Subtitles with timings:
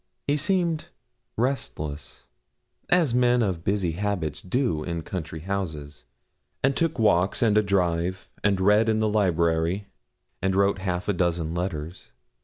[0.25, 0.85] He seemed
[1.37, 2.25] restless,
[2.89, 6.05] as men of busy habits do in country houses,
[6.63, 9.89] and took walks, and a drive, and read in the library,
[10.41, 12.09] and wrote half a dozen letters.